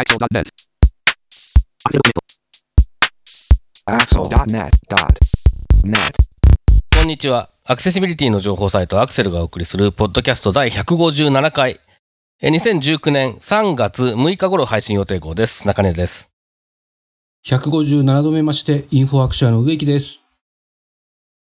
[0.00, 0.44] Axel.net.
[3.86, 4.72] Axel.net.net.
[6.96, 7.50] こんにちは。
[7.66, 11.80] アクセシビリティの情報サイトアクセルがお送りするポッドキャスト第157回。
[12.40, 15.66] えー2019年3月6日頃配信予定号です。
[15.66, 16.30] 中根です。
[17.46, 20.20] 157度目まして、インフォアクショアの植木です。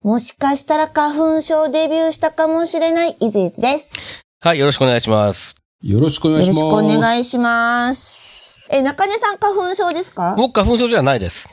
[0.02, 3.96] もしかしたら花粉症デビューしたかもしれない伊豆ゆつです。
[4.40, 5.58] はい、よろしくお願いします。
[5.82, 6.60] よろしくお願いします。
[6.62, 8.25] よろしくお願いします。
[8.70, 10.36] え、中根さん花粉症ですか？
[10.38, 11.50] 僕、花粉症じゃないです。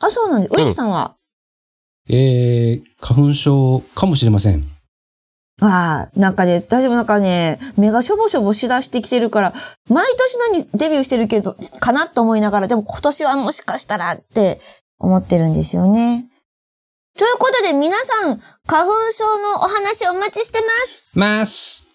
[0.00, 0.52] あ、そうなんです。
[0.52, 1.14] うん植木さんは、
[2.08, 4.68] えー、花粉症かもしれません。
[5.62, 9.54] ああ、なんかね、大丈夫なんかね、目がしょぼしょぼしだしてきてるから、
[9.90, 14.58] 毎年のにデビューしてるけど、かなと思いながら、でも今年はもしかしたらって
[14.98, 16.26] 思ってるんですよね。
[17.18, 21.18] ということで皆さん、花粉症のお話お待ちしてます。
[21.18, 21.86] ます。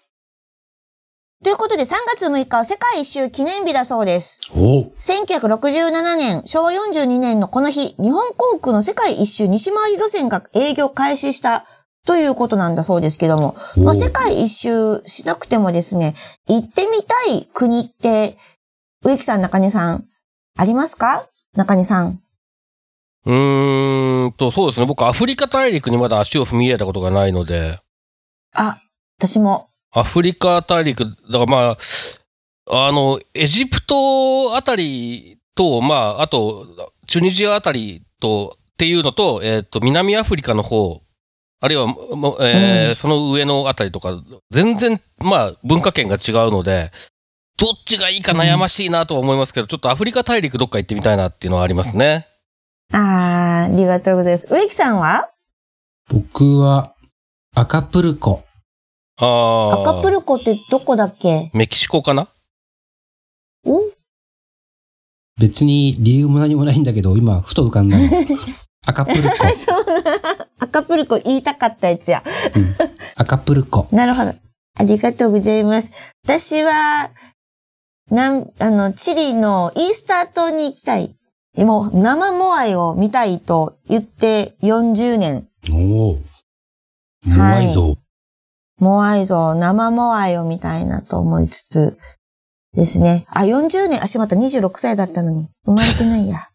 [1.44, 4.40] ということで3月6日は世界一周記念日だそうです。
[4.54, 11.66] お1967年、昭和42年のこの日、日本航空の世界一周西回り路線が営業開始した
[12.06, 16.14] ということなんだそうですけども、おまあ、世界一周しなくてもですね、
[16.48, 18.38] 行ってみたい国って、
[19.04, 20.06] 植木さん、中根さん、
[20.58, 21.28] ありますか？
[21.54, 22.22] 中根さん。
[23.26, 24.86] うーんと、そうですね。
[24.86, 27.78] 僕、アフリカ大陸にまだ足を踏み入れたことがないので、
[28.54, 28.78] あ、
[29.18, 29.68] 私も。
[29.92, 31.76] アフリカ大陸、だからま
[32.70, 36.66] あ、あの、エジプトあたりと、まあ、あと、
[37.06, 41.00] チュニジアあたりと、っていうのと、えっ、と、南アフリカの方、
[41.60, 44.20] あるいは、もえーうんその上のあたりとか、
[44.50, 46.90] 全然、まあ、文化圏が違うので、
[47.56, 52.26] どっちがいいか悩ましいなとは思いますけど、ちょっとアフリカ大陸どっか行ってみたいなっていうのはありますね。
[52.92, 54.52] あー、ありがとうございます。
[54.52, 55.30] 植木さんは？
[56.10, 56.94] 僕は、
[57.54, 58.45] アカプルコ。
[59.18, 59.82] ああ。
[59.82, 61.50] アカプルコってどこだっけ？
[61.54, 62.28] メキシコかな？
[63.64, 63.80] お？
[65.38, 68.04] 別に理由も何もないんだけど、今、ふと浮かんだの。
[68.86, 69.36] アカプルコ。
[69.54, 69.84] そう
[70.60, 72.22] アカプルコ言いたかったやつや。
[73.16, 73.88] アカプルコ。
[73.90, 74.32] なるほど。
[74.78, 76.12] ありがとうございます。
[76.24, 77.10] 私は、
[78.10, 81.16] なん、あの、チリのイースター島に行きたい。
[81.58, 85.48] もう、生モアイを見たいと言って40年。
[85.70, 86.18] おお。
[87.26, 87.96] 弱いぞ。
[88.78, 91.98] モアイ像、生モアイを見たいなと思いつつ
[92.74, 93.24] ですね。
[93.28, 95.48] あ、40年、あ、しまった26歳だったのに。
[95.64, 96.48] 生まれてないや。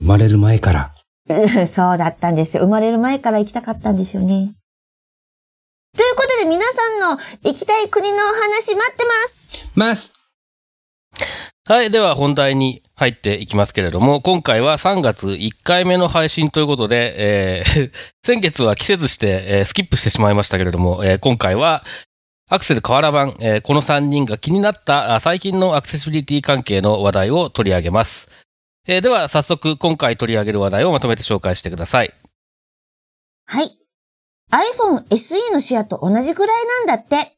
[0.00, 0.94] 生まれる前から。
[1.30, 2.62] う んそうだったんですよ。
[2.64, 4.54] 生まれる前から行きたかったんですよね。
[5.96, 9.66] ということで皆さんの行きたい国のお話待ってます。
[9.74, 10.12] ます。
[11.66, 11.90] はい。
[11.90, 17.92] では本題に入っていきますけれども、今回は3月1回目の配信ということで、えー
[18.26, 21.84] 先月は季節して、えースキップしてしまいましたけれども、えー今回は
[22.50, 28.28] アクセル河原版、えーこの3人が気になった最近のアクセシビリティ関係の話題を取り上げます。
[28.88, 32.12] えーでは早速今回取り上げる話題をまとめて紹介してください。
[33.46, 33.78] はい。
[34.50, 37.34] iPhone SE のシェアと同じぐらいなんだって。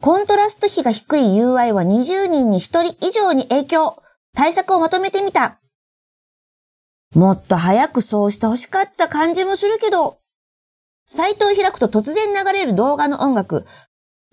[0.00, 4.01] コントラスト比が低い UI は20人に1人以上に影響。
[4.34, 5.60] 対策をまとめてみた。
[7.14, 10.18] もっと早くそうして欲しかった感じもするけど、
[11.06, 13.66] サイトを開くと突然流れる動画の音楽、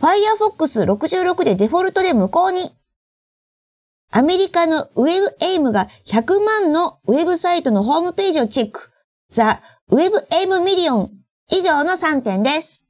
[0.02, 2.62] Firefox 66でデフォルトで無効に。
[4.12, 8.90] アメリカの WebAIM が100万のウェブサイトのホームページをチェック。
[9.30, 9.62] ザ・
[9.92, 11.12] WebAIM ミリオン
[11.52, 12.86] 以上の3点です。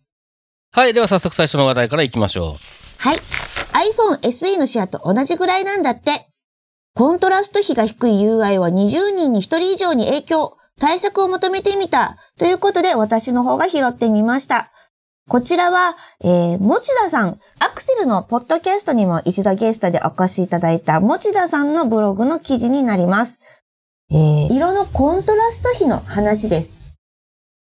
[0.71, 0.93] はい。
[0.93, 2.53] では早速最初の話題からいきましょう。
[2.99, 3.17] はい。
[3.17, 6.28] iPhone SE のシェアと同じぐらいなんだって。
[6.99, 10.57] コントラスト比が低い UI は20人に1人以上に影響。
[10.81, 12.17] 対策を求めてみた。
[12.37, 14.69] ということで私の方が拾ってみました。
[15.29, 23.63] こちらは、えー、持田さん、アクセルのポッドキャストにも一度ゲストでお越しいただいた持田さんのブログの記事になります。
[24.11, 26.97] えー、色のコントラスト比の話です。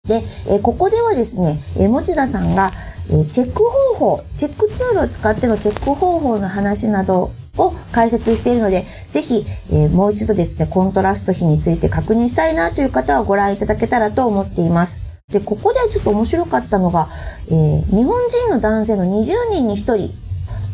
[0.08, 2.72] で、えーここではですね、えー持田さんが、
[3.08, 14.98] えーチェック方法、チェックツールを使ってのチェック方法の話などを解説しているので、ぜひ、えーもう一度ですね、コントラスト比について確認したいなという方はご覧いただけたらと思っています。
[15.30, 17.08] で、ここでちょっと面白かったのが、
[17.48, 20.14] えー日本人の男性の20人に1人、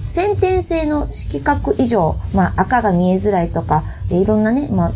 [0.08, 4.92] 先天性の色覚異常、まあ赤が見えづらいとか、いろんなね、まあ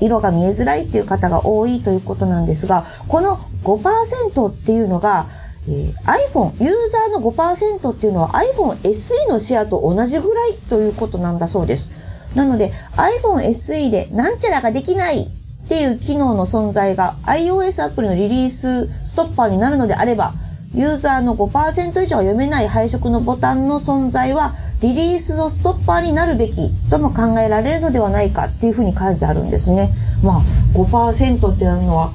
[0.00, 5.26] 色が見えづらいっていう方が多いということなんですが、この5%っていうのが、
[5.68, 5.94] えー
[6.32, 11.88] iPhone、ユーザーの5%っていうのは iPhone SE のシェアと同じぐらいということなんだそうです。
[12.34, 20.34] なので iPhone SE でなんちゃらができないっていう機能の存在が iOS アプリのリリースストッパーになるのであれば、
[20.74, 29.88] ユーザーの5%以上は読めない配色のボタンの存在はリリースのストッパーになるべきとも考えられるのではないかっていうふうに書いてあるんですね。
[30.22, 30.42] まあ
[30.74, 32.12] 5%っていうのは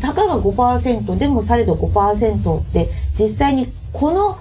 [0.00, 4.36] たかが5%でもされど5%って実際にこの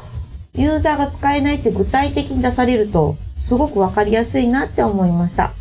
[0.53, 5.51] ユーザーが使えないって具体的に出されるとすごくわかりやすいなって思いました。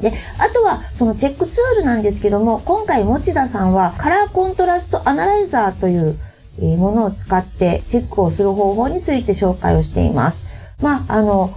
[0.00, 6.16] で、あとは、そのチェックツールなんですけども、今回持田さんはカラーコントラストアナライザーという
[6.78, 10.46] ものを使ってチェックをする方法について紹介をしています。
[10.82, 11.54] まあ、あの、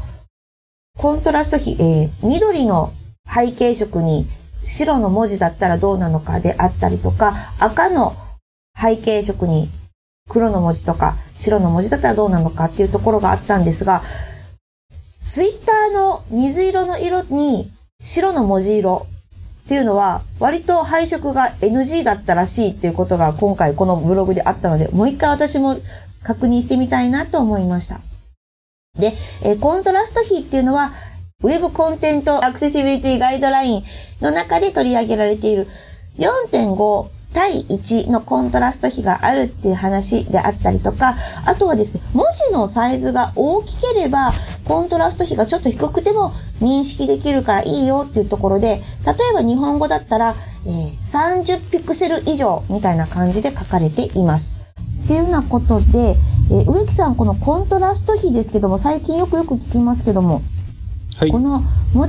[0.98, 2.92] コントラスト比、えー、緑の
[3.26, 4.28] 背景色に
[4.64, 8.16] 白の文字だったらどうなのかであったりとか、赤の
[8.80, 9.70] 背景色に
[10.30, 14.02] 黒の文字とか白の文字だったらどうなのかっていうところがあったんですが、
[15.26, 17.70] ツイッターの水色の色に
[18.00, 19.08] 白の文字色
[19.66, 25.78] っていうのは割と配色が NG だったらしいっていうことが今回このブログであったので、もう一回私も
[26.24, 28.00] 確認してみたいなと思いました。
[28.98, 29.14] で、
[29.44, 30.92] えコントラスト比っていうのは
[31.44, 33.84] Web コンテントアクセシビリティガイドライン
[34.22, 35.68] の中で取り上げられている
[36.18, 41.14] 4.5対1のコントラスト比があるっていう話であったりとか、
[41.46, 44.32] あとはですね、文字のサイズが大きければ、
[44.66, 50.34] コントラスト比がちょっと低くても認識できるからいいよっていうところで、例えば日本語だったら、
[50.66, 54.74] えー、30ピクセル以上みたいな感じで書かれています。
[55.04, 56.16] っていうようなことで、
[56.52, 60.42] え、植木さん、このコントラスト比ですけども、最近よくよく聞きますけども、
[61.20, 61.60] はい、この
[61.94, 62.08] も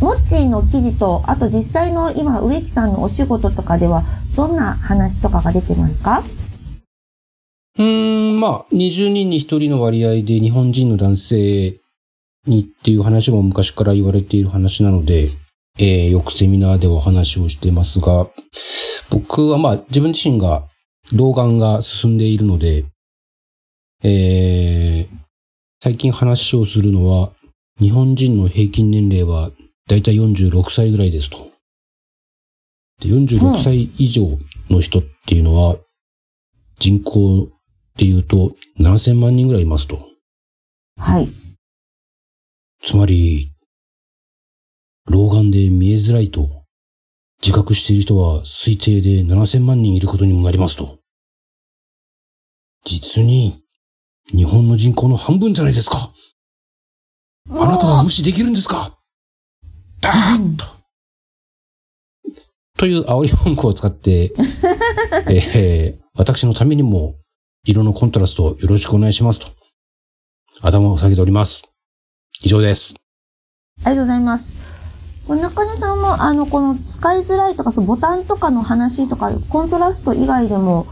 [0.00, 4.02] モッチーの記事と、あと実際の今、植木さんのお仕事とかでは、
[4.36, 6.22] どんな話とかが出てますか？
[7.78, 11.80] うーん、まあ、20人に1人の割合で日本人の男性
[12.46, 15.28] にっていう話も昔から言われている話なので、
[15.78, 18.26] えー、よくセミナーでお話をしてますが、
[19.10, 20.64] 僕はまあ、自分自身が
[21.14, 22.84] 老眼が進んでいるので、
[24.02, 25.16] えー、
[25.82, 27.30] 最近話をするのは、
[27.80, 29.50] 日本人の平均年齢は
[29.88, 31.50] だいたい46歳ぐらいですと。
[33.00, 34.38] で46歳以上
[34.70, 35.76] の人っていうのは、
[36.78, 37.50] 人口
[37.96, 40.06] で言うと7000万人ぐらいいますと。
[40.96, 41.28] はい。
[42.84, 43.52] つまり、
[45.06, 46.64] 老眼で見えづらいと
[47.42, 50.98] 自覚している人は推定で7000万人いることにもなりますと。
[52.84, 53.62] 実に、
[54.30, 56.12] 日本の人口の半分じゃないですか。
[57.50, 58.96] あなたは無視できるんですか？
[60.00, 60.64] ダーッと。
[62.78, 64.32] という煽り文句を使って、
[65.28, 67.14] えー、私のためにも
[67.64, 69.46] 色のコントラストよろしくお願いしますと。
[70.60, 71.62] 頭を下げております。
[72.42, 72.94] 以上です。
[73.84, 74.62] ありがとうございます。
[75.28, 80.86] 中根さんも、あの、この使いづらいとか、そのボタンとかの話とか、コントラスト以外でも、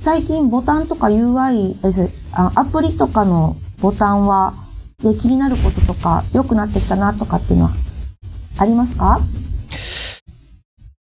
[0.00, 1.76] 最近ボタンとか UI、
[2.34, 4.54] アプリとかのボタンは、
[5.02, 7.70] で気になることとか、良くなってきたなとかっていうのは
[8.58, 9.20] ありますか？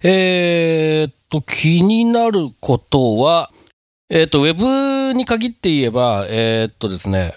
[0.04, 3.52] えー、っと、気になることは、
[4.10, 7.36] えー、っと、ウェブに限って言えば、えー、っとですね、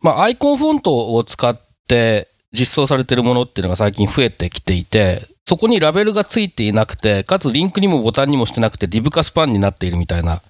[0.00, 10.40] まあ、アイコンフォントを使って実装されてるものっていうのが最近増えてきていて、そこにラベルがついていなくて、かつリンクにもボタンにもしてなくて、ディブかスパンになっているみたいな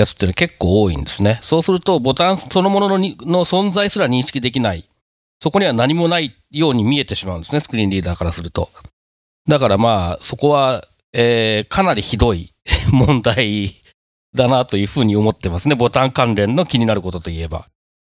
[0.00, 1.38] やつっていうの結構多いんですね。
[1.42, 4.88] そうすると、ボタンそのもののの存在すら認識できない。
[5.40, 8.68] そこには何もないように見えてしまうんですね、スクリーンリーダーからすると。
[9.48, 12.52] だからまあ、そこは、えー、かなりひどい
[12.92, 13.74] 問題
[14.34, 15.74] だなというふうに思ってますね。
[15.74, 17.66] ボタン関連の気になることといえば。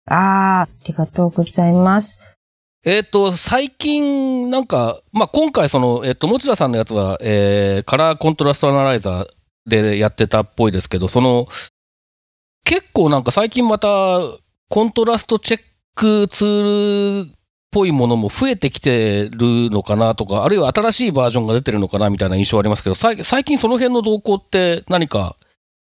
[0.07, 2.37] ああ、ありがとうございます。
[2.83, 9.27] えっ、ー、と、最近、なんか、まあ、今回その、えっ、ー、と、持田さんのやつは、えー、カラーコントラストアナライザー
[9.65, 11.47] でやってたっぽいですけど、その、
[12.63, 14.19] 結構なんか最近また、
[14.69, 15.61] コントラストチェッ
[15.95, 17.33] クツールっ
[17.71, 25.35] ぽいものも増えてきてるのかなとか、あるいは新しいバージョンが出てるのかなみたいな印象ありますけど、最近その辺の動向って何か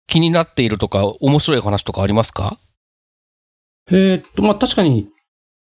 [0.07, 2.59] 気になっているとか、面白い話とかありますか？
[3.91, 5.09] えー、っと、まあ、確かに、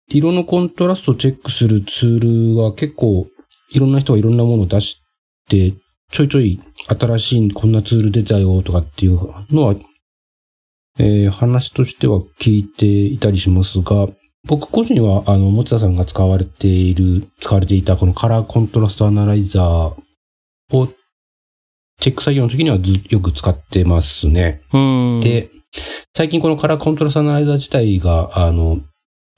[0.09, 3.27] 色のコントラストチェックするツールは結構、
[3.71, 5.03] いろんな人がいろんなものを出し
[5.49, 5.75] て、
[6.13, 6.61] ちょいちょい
[6.99, 9.19] 新しいこんなツール出たよとかっていう
[9.51, 9.75] のは、
[10.99, 14.09] えー、話としては聞いていたりしますが、
[14.47, 20.89] 僕個人は、あの、持田さんが使われている、使われていたこのカラーコントラストアナライザーを
[22.01, 24.63] チェック作業の時にはずよく使ってますね。
[25.23, 25.51] で、
[26.17, 28.81] 最近このカラーコントラストアナライザー自体が、あの、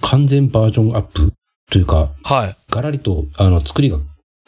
[0.03, 1.33] 完全バージョンアップ
[1.71, 2.57] というか、はい。
[2.71, 3.99] ガラリと、あの、作りが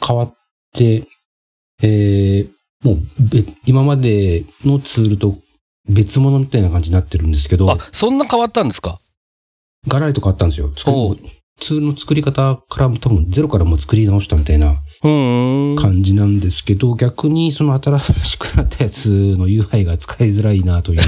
[0.06, 0.34] 変わっ
[0.74, 1.06] て、
[1.82, 2.98] えー、もう、
[3.66, 5.36] 今までのツールと
[5.88, 7.70] 別物みたいな感じになってるんですけど。
[7.70, 8.98] あ、そんな変わったんですか？
[9.88, 10.70] ガラリと変わったんですよ。
[11.58, 14.80] ツールの作り方から多分ゼロからもう作り直したみたいな。
[15.02, 21.02] 感じなんですけど、逆にその新しくなったやつの UI が使いづらいなという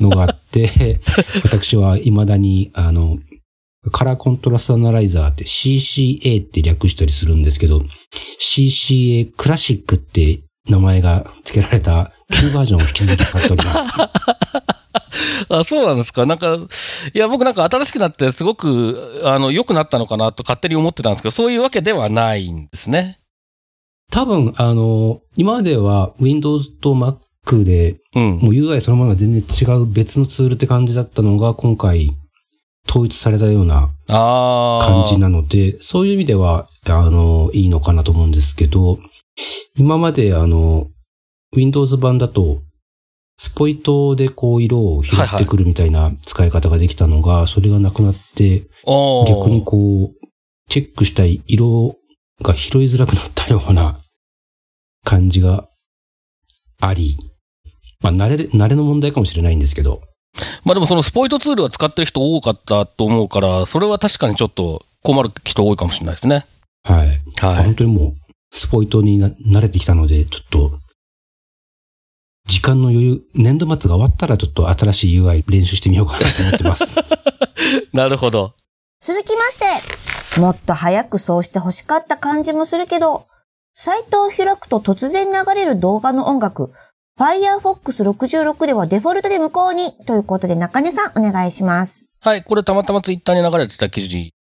[0.00, 1.00] のがあって、
[1.44, 3.18] 私は未だに、あの、
[3.90, 7.82] カラーコントラストアナライザーって CCA って略したりするんですけど、
[8.38, 13.98] CCA クラシックって名前が付けられた旧バージョンを引き続き使っております。
[15.48, 16.24] あ、そうなんですか。
[16.26, 16.56] なんか、
[17.12, 23.18] いや、僕なんか新しくなってすごく、あの、良くなったのかなと勝手に思ってたんですけど、そういうわけではないんですね。
[24.10, 28.38] 多分、あの、今までは Windows と Mac でうん。
[28.38, 32.14] もう UI そのものが全然違う別のツールって感じだったのが今回
[32.92, 33.88] 統一されたような。
[34.06, 38.98] 感じなので、そういう意味では、あの、いいのかなと思うんですけど、
[39.78, 40.88] 今まであの、
[41.56, 42.60] Windows 版だと、
[43.38, 48.64] スポイトでこう色を拾ってくるみたいな使い方ができたのが、それがなくなって、
[49.26, 50.26] 逆にこう、
[50.68, 51.96] チェックしたい色
[52.42, 53.98] が拾いづらくなったような
[55.02, 55.66] 感じが
[56.78, 57.16] あり、
[58.02, 60.02] まあ、慣れ、慣れの問題かもしれないんですけど、
[60.64, 66.46] まあでもそのスポイトツールは使ってる人多かったと思うから、それは確かにちょっと困る人多いかもしれないですね。
[66.84, 67.08] はい。
[67.40, 67.64] はい。
[67.64, 70.78] 本当にもう、スポイトにな慣れてきたので、ちょっと、
[72.46, 76.96] 時間の余裕、年度末が終わったらちょっと新しい UI 練習してみようかなと思ってます。
[77.92, 78.54] なるほど。
[79.00, 79.58] 続きまし
[80.34, 83.26] て、もっと早くそうして欲しかった感じもするけど、
[83.74, 86.72] サイトを開くと突然流れる動画の音楽、
[87.22, 92.10] Firefox 66ではデフォルトで無効に、ということで中根さんお願いします。
[92.20, 92.42] はい。
[92.42, 94.34] これたまたまツイッターに流れてた記事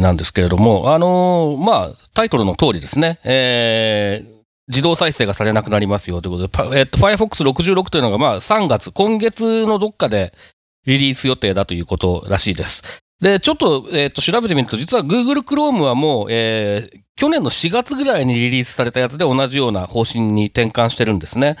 [0.00, 3.18] なんですけれども、あのーまあ、タイトルの通りですね。
[3.24, 4.28] えー、
[4.68, 10.32] 自動再生がされなくなりますよということで、パえっと、Firefox 66というのがまあ3月、今月のどっかで
[10.86, 13.02] リリース予定だということらしいです。
[13.20, 21.56] で、ちょっと、えっと、調べてみると、実は Google Chrome はもう、えー、去年の4月ぐらいにリリースされたやつで同じような方針に転換してるんですね。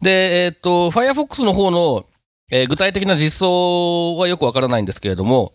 [0.00, 2.06] で、えっと、Firefox の方の、
[2.50, 5.52] えー具体的な実装はよくわからないんですけれども、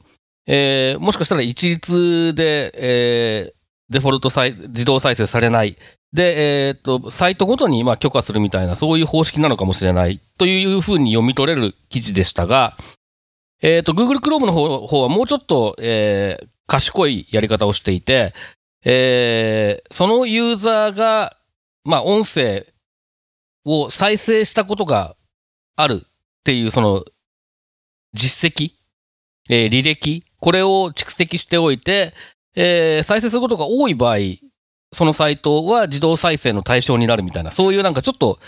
[0.48, 3.56] えーもしかしたら一律で、えー
[3.88, 5.78] デフォルト再自動再生されない。
[6.12, 12.78] で、えーっと、サイトごとにまあ許可するみたいな、そういう方式なのかもしれないというふうに読み取れる記事でしたが、
[13.62, 18.34] えーっと、Google Chrome の方方はもうちょっと、えー賢いやり方をしていて、
[18.84, 21.38] えーそのユーザーが、
[21.84, 22.66] まあ、音声
[23.66, 25.16] を再生したことが
[25.76, 26.08] あるっ
[26.44, 27.04] ていう、その、
[28.14, 28.72] 実績、
[29.50, 32.14] えー履歴、これを蓄積しておいて、
[32.56, 34.18] えー再生することが多い場合、
[34.94, 38.40] そのサイトは自動再生の対象になるみたいな、そういうなんかちょっと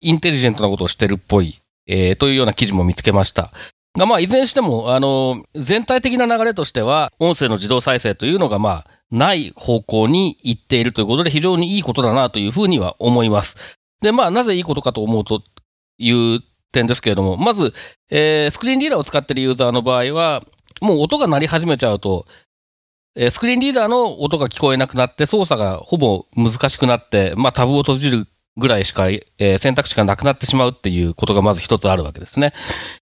[0.00, 3.52] インテリジェントなことをしてるっぽい、えーというような記事も見つけました。
[3.98, 13.76] が、まあ、いずれにしても、あの、全体的な流れとしては、音声の自動再生というのが、まあ、ない方向に行っているということで、非常にいいことだなというふうには思います。
[14.02, 15.42] で、まあ、なぜいいことかと思うと
[15.98, 16.40] いう
[16.72, 17.72] 点ですけれども、まず、
[18.10, 20.42] えースクリーンリーダーを使っているユーザーの場合は、
[20.80, 22.26] もう音が鳴り始めちゃうと、
[23.14, 32.52] えースクリーンリーダーの音が聞こえなくなって、操作がほぼ難しくなって、まあ、タブを閉じるぐらいしか、えー選択肢がなくなってしまうっていうことがまず一つあるわけですね。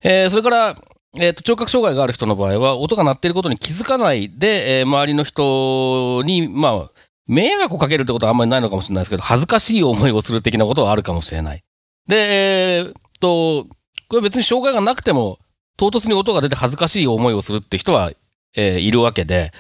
[0.04, 0.76] えーそれから、
[1.20, 6.99] えーと聴覚障害がある人の場合は、音が鳴っていることに気づかないで、えー周りの人に、まあ、
[7.30, 11.64] 迷惑をかけるってことはあんまりないのかもしれないですけど、恥ずかしい思いをする的なことはあるかもしれない。
[12.08, 13.68] で、えーっと、
[14.08, 15.38] これ別に障害がなくても、
[15.78, 18.12] 唐突に音が出て恥ずかしい思いをするって人は、
[18.56, 19.54] えーいるわけで、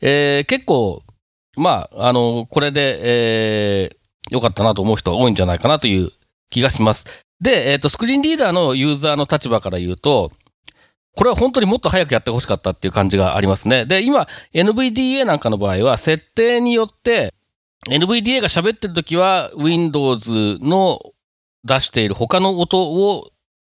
[0.00, 1.02] えー結構、
[1.56, 3.96] まあ、あの、これで、えー
[4.30, 6.10] 良かったなと思う人が多いんじゃないかなという
[6.48, 7.24] 気がします。
[7.40, 10.30] で、えっ、と、スクリーンリーダーのユーザーの立場から言うと、
[11.14, 13.84] これは本当にもっと早くやってほしかったっていう感じがありますね。
[13.84, 17.34] で、今、NVDA なんかの場合は、設定によって、
[17.88, 21.00] NVDA が喋ってるときは、Windows の
[21.64, 23.30] 出している他の音を、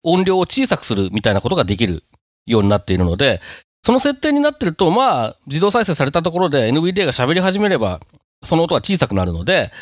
[0.02, 2.02] 音量を小さくするみたいなことができる
[2.44, 3.40] ようになっているので、
[3.84, 8.00] その設定になってると、まあ、自動再生されたところで NVDA が喋り始めれば、
[8.44, 9.72] その音が小さくなるので、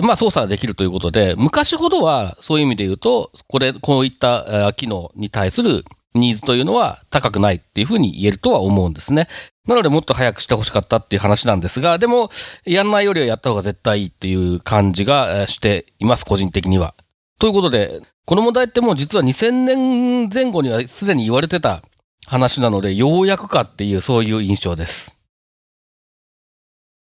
[0.00, 9.28] まあ操作できるということで、昔ほどはそういう意味で言うと、これ、こういった機能に対するニーズというのは高くないっていうふうに言えるとは思うんですね。
[9.66, 12.30] なのでもっと早くしてほしかったっていう話なんですが、でも、
[12.64, 16.94] やんないよりはやった方が絶対いいっていう感じがしています、個人的には。
[17.38, 21.82] ということで、この問題ってもう実は2000年前後にはすでに言われてた
[22.26, 25.18] 話なので、ようやくかっていうそういう印象です。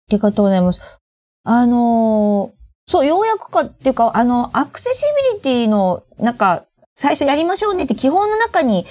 [0.09, 0.99] ありがとうございます。
[1.43, 2.57] あのー
[2.89, 6.63] そう、ようやくかっていうか、あの、アクセシビリティの、なんか、
[6.99, 8.85] 最初やりましょうねって基本の中に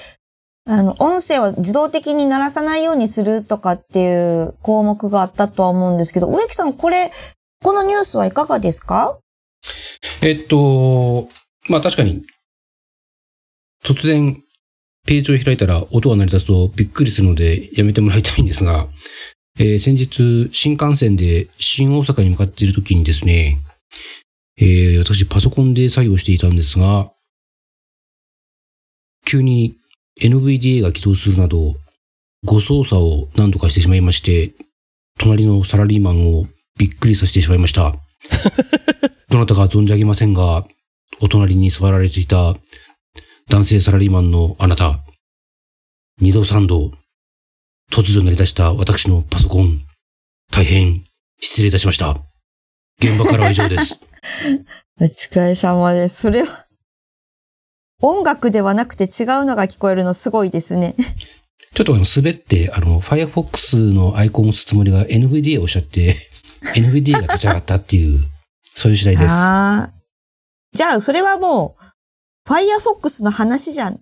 [0.69, 7.13] あの、音声を自動的に鳴らさないようにするとかっていう項目があったとは思うんですけど、植木さん、これ、
[7.63, 9.19] このニュースはいかがですか？
[10.23, 11.29] えっと、
[11.69, 12.25] まあ確かに、
[13.85, 14.43] 突然、
[15.07, 18.89] ページを開いたら音が鳴り出すとびっくりするのでやめてもらいたいんですが、
[19.61, 23.61] えー先日、新幹線で新大阪に向かっている時にですね、
[24.59, 27.13] えー私パソコンで作業していたんですが、
[29.27, 29.77] 急に
[30.23, 31.75] NVDA が起動するなど、
[32.45, 34.55] 誤操作を何度かしてしまいまして、
[35.19, 36.47] 隣のサラリーマンを
[36.79, 37.97] びっくりさせてしまいました。
[39.29, 40.65] どなたか存じ上げませんが、
[41.21, 42.55] お隣に座られていた
[43.49, 45.05] 男性サラリーマンのあなた、
[46.21, 46.93] 二度三度、
[47.91, 49.83] 突如鳴り出した私のパソコン、
[50.53, 51.05] 大変
[51.41, 52.21] 失礼いたしました。
[53.03, 53.99] 現場からは以上です。
[55.01, 56.23] お疲れ様です。
[56.23, 56.66] それは、
[58.03, 60.95] 音楽ではなくて違うのが聞こえるのすごいですね。
[61.75, 66.17] ちょっとあの、滑って、あの、Firefox のアイコンを押すつもりが NVDA をおっしゃって、
[66.75, 68.19] NVDA が立ち上がったっていう、
[68.65, 69.29] そういう次第です。
[69.31, 69.93] ああ。
[70.73, 73.93] じゃあ、それはもう、Firefox の話じゃ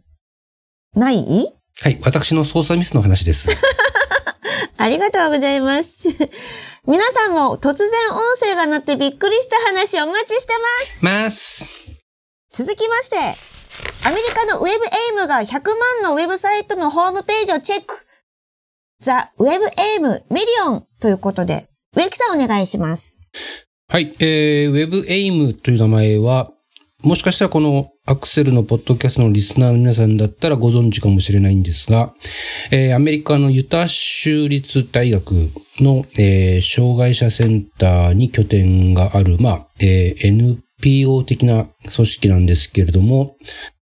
[0.94, 1.46] ない？
[1.80, 3.48] はい、私の操作ミスの話です。
[4.78, 6.02] ありがとうございます。
[6.86, 11.04] 皆さんも突然音声が鳴ってびっくりした話お待ちしてます。
[11.04, 11.68] ます。
[12.52, 13.16] 続きまして、
[14.04, 14.70] アメリカのウェブエ
[15.10, 18.06] イムが100万のウェブサイトのホームページをチェック。
[19.00, 23.20] The WebAIM Million ということで、植木さんお願いします。
[23.88, 26.50] はい、えー、WebAIM という名前は、
[27.02, 32.14] もしかしたらこのアクセルのポッドキャストのリスナーの皆さんだったらご存知かもしれないんですが、
[32.70, 35.32] えーアメリカのユタ州立大学
[35.80, 40.54] の、えー障害者センターに拠点がある、まあ、えー
[40.84, 43.36] PO 的な組織なんですけれども、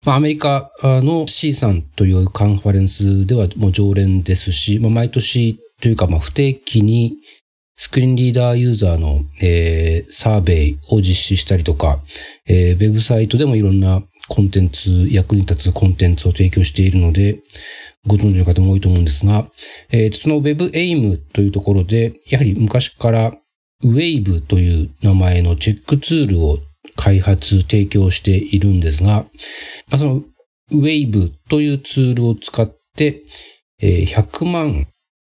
[0.04, 7.16] ま、アメリカの C さんというカンファレンスではもう常連ですし、まあ、毎年というか、まあ、不定期に
[7.74, 12.00] スクリーンリーダーユーザーの、えーサーベイを実施したりとか、
[12.46, 17.40] えーウェブサイトでもいろんなコンテンツ、役に立つコンテンツを提供しているので、
[18.06, 19.48] ご存知の方も多いと思うんですが、
[19.90, 23.32] えーその WebAIM というところで、やはり昔から
[23.84, 26.58] Wave という名前のチェックツールを
[27.02, 29.26] 開発、提供しているんですが、
[29.90, 30.22] まあ、その
[30.70, 33.24] Wave というツールを使って、
[33.80, 34.86] えー100万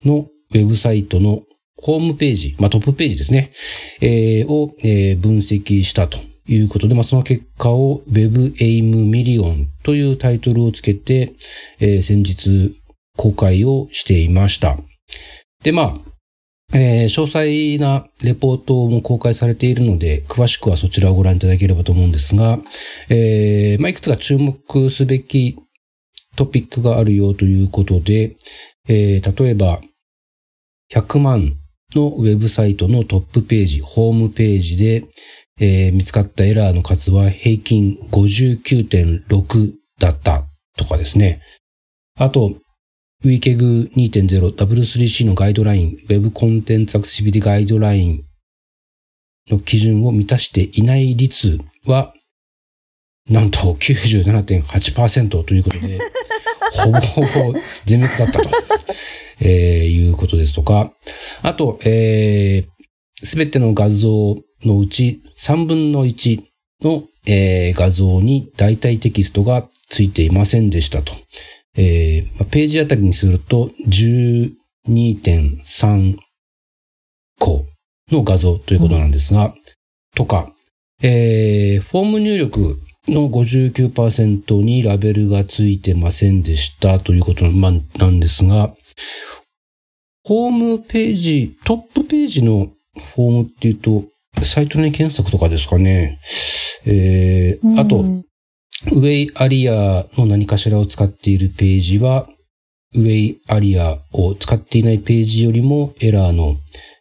[0.05, 1.43] のウェブサイトの
[1.77, 3.53] ホームページ、まあ、トップページですね、
[4.01, 11.35] えーを、えー分析したということで、まあ、その結果を WebAIM Million というタイトルをつけて、
[11.79, 12.83] えー先日
[13.17, 14.77] 公開をしていました。
[15.63, 16.10] で、まあ、
[16.73, 22.59] えー詳細なレポートも公開されているので、詳しくはそちらをご覧いただければと思うんですが、
[23.09, 25.59] えーまあ、いくつか注目すべき
[26.37, 28.37] トピックがあるよということで、
[28.89, 29.81] えー例えば、
[30.93, 31.57] 100万
[31.95, 35.05] のウェブサイトのトップページ、ホームページで、
[35.59, 40.45] えー見つかったエラーの数は平均59.6だった
[40.77, 41.43] とかですね。
[42.17, 42.55] あと、
[43.23, 48.25] WCAG 2.0 W3C のガイドライン、Web コンテンツアクシビティガイドライン
[49.51, 52.15] の基準を満たしていない率は、
[53.29, 55.99] なんと97.8%ということで、
[56.83, 57.21] ほぼほ
[57.53, 58.49] ぼ全滅だったと、
[59.41, 60.95] えーいうことですとか、
[61.43, 62.65] あと、え
[63.23, 66.43] すべての画像のうち3分の1
[66.83, 71.13] の、えー画像に代替テキストがついていませんでしたと。
[71.77, 73.71] えーまあページあたりにすると
[74.89, 76.17] 12.3
[77.39, 77.65] 個
[78.11, 79.55] の画像ということなんですが、
[80.17, 80.53] とか、
[81.03, 82.79] えーフォーム入力
[83.09, 88.75] の59%にラベルがついてませんでしたということなんですが、
[90.25, 92.69] ホームページ、トップページの
[93.15, 94.05] フォームっていうと、
[94.43, 96.19] サイト内検索とかですかね。
[96.87, 98.25] えーあと、うん
[98.93, 102.29] ウェイアリアの何かしらを使っているページは、
[102.95, 106.57] ウェイアリアを使っていないページよりもエラーの、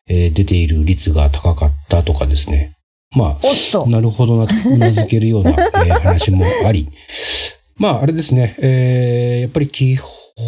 [0.08, 2.76] えー出ている率が高かったとかですね。
[3.16, 3.90] まあ、。
[3.90, 6.90] なるほどな、うなずけるような、 えー話もあり。
[7.78, 9.98] まあ、あれですね、えーやっぱり基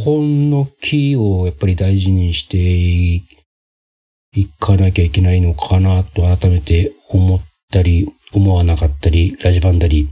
[0.06, 10.08] 本のキーをやっぱり大事にしていかなきゃいけないのかなと改めて思ったり、思わなかったり、ラジバンだり、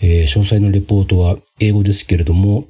[0.00, 2.66] えー詳細のレポートは英語ですけれども、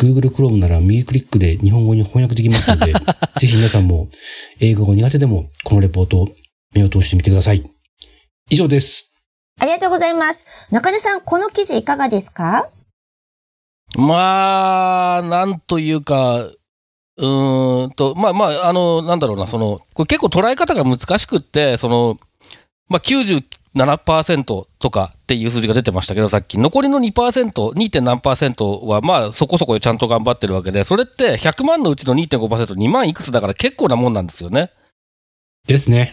[0.00, 2.92] Google Chrome なら右クリックで日本語に翻訳できますので、
[3.38, 4.08] ぜひ皆さんも
[4.60, 6.28] 英語が苦手でもこのレポートを
[6.74, 7.62] 目を通してみてください。
[8.50, 9.10] 以上です。
[9.60, 10.68] ありがとうございます。
[10.72, 12.68] 中根さん、この記事いかがですか？
[13.96, 22.18] まあ、なんというか、うーんと、まあまあ、あの、なんだろうな、その、これ結構捉え方が難しくって、その、
[22.88, 23.00] まあ
[23.74, 26.58] 97%とかっていう数字が出てましたけど、さっき。
[26.58, 28.00] 残りの2%、2.
[28.00, 34.70] 何パーセントは、まあそこそこちゃんと頑張ってるわけで、それって100万のうちの2.5%、2万いくつだから結構なもんなんですよね。
[35.66, 36.12] ですね。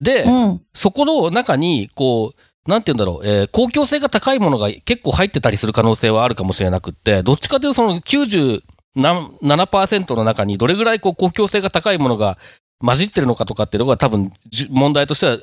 [0.00, 0.62] で、うん。
[0.74, 12.38] そこの中に、こう、なんて言うんだろう、えー公共性が高いものが結構入ってたりする可能性はあるかもしれなくって、どっちかというとその97%の中にどれぐらいこう公共性が高いものが
[12.80, 14.32] 混じってるのかとかっていうのが多分
[14.70, 15.38] 問題としては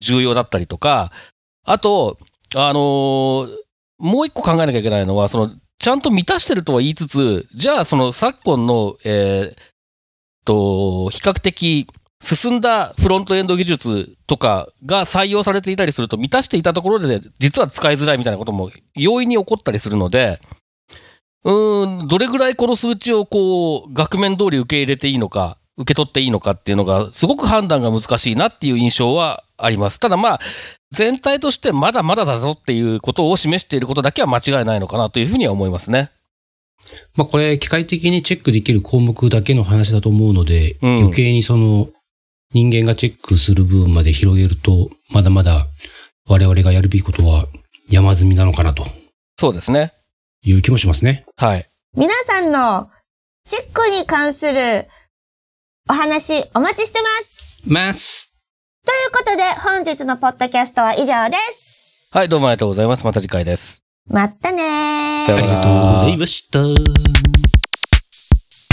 [0.00, 1.12] 重要だったりとか、
[1.64, 2.18] あと、
[2.54, 3.64] あのー
[3.98, 9.56] もう一個考えなきゃいけないのは、その、ちゃんと満たしてるとは言いつつ、じゃあその昨今の、えー
[10.44, 11.86] と、比較的
[12.22, 20.40] 進んだフロントエンド技術とかが採用されていたりすると、満たしていたところで、実は使いづらいみたいなことも容易に起こったりするので、
[21.44, 30.00] うん、どれぐらいこの数値をこう、額面通り受け入れていいのか、受け取っていいのかっていうのが、すごく判断が難しいなっていう印象はあります。
[30.00, 30.40] ただまあ、
[30.90, 36.10] 全体としてまだまだだぞっていうことを示していることだけは間違いないのかなというふうには思いますね。
[37.16, 41.88] まあこれ、機械的にチェックできる項目だけの話だと思うので、うん余計にその、
[42.52, 45.66] 人間がチェックする部分まで広げると、まだまだ
[46.28, 47.46] 我々がやるべきことは
[47.88, 48.86] 山積みなのかなと
[49.38, 49.92] そうですね。
[50.42, 51.24] いう気もしますね。
[51.36, 51.66] はい。
[51.96, 52.88] 皆さんの
[53.44, 54.86] チェックに関する
[55.90, 57.62] お話お待ちしてます。
[57.66, 58.33] ます。
[58.84, 62.10] ということで、本日のポッドキャストは以上です。
[62.12, 63.04] はい、どうもありがとうございます。
[63.04, 63.82] また次回です。
[64.06, 66.58] まったねありがとうございました。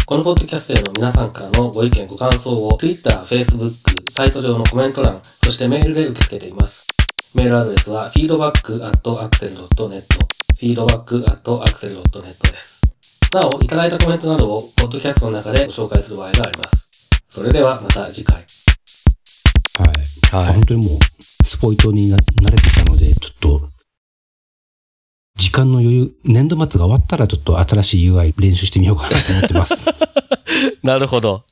[0.05, 3.69] このポッドキャストへの皆さんからのご意見、ご感想を Twitter、Facebook、
[4.11, 6.89] サイト上のコメント欄、そしてメールで受け付けています。
[7.37, 9.91] メールアドレスは feedback.axel.net
[10.59, 12.81] feedback.axel.net です。
[13.33, 17.09] なお、いただいたコメントなどをポッドキャストの中でご紹介する場合があります。
[17.29, 18.43] それではまた次回。
[19.81, 20.35] はい。
[20.35, 23.69] は本当にもう、スポイトにな慣れてたので、ちょっと、
[25.35, 29.85] 時間の余裕、年度末が終わったらちょっと新しい UI 練習してみようかなと思ってます。
[30.83, 31.45] なるほど。